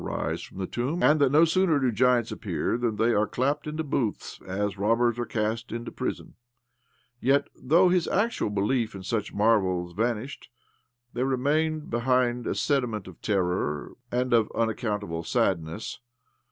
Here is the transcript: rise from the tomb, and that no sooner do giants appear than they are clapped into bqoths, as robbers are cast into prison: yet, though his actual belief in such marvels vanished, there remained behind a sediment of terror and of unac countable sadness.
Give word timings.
rise 0.03 0.41
from 0.41 0.57
the 0.57 0.65
tomb, 0.65 1.03
and 1.03 1.21
that 1.21 1.31
no 1.31 1.45
sooner 1.45 1.77
do 1.77 1.91
giants 1.91 2.31
appear 2.31 2.75
than 2.75 2.95
they 2.95 3.13
are 3.13 3.27
clapped 3.27 3.67
into 3.67 3.83
bqoths, 3.83 4.41
as 4.47 4.75
robbers 4.75 5.19
are 5.19 5.27
cast 5.27 5.71
into 5.71 5.91
prison: 5.91 6.33
yet, 7.19 7.47
though 7.55 7.87
his 7.87 8.07
actual 8.07 8.49
belief 8.49 8.95
in 8.95 9.03
such 9.03 9.31
marvels 9.31 9.93
vanished, 9.93 10.49
there 11.13 11.27
remained 11.27 11.91
behind 11.91 12.47
a 12.47 12.55
sediment 12.55 13.05
of 13.07 13.21
terror 13.21 13.91
and 14.11 14.33
of 14.33 14.49
unac 14.55 14.77
countable 14.77 15.23
sadness. 15.23 15.99